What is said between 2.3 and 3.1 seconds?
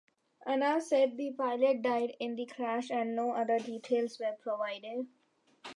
the crash